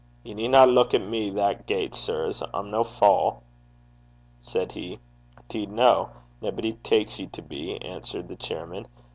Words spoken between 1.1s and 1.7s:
that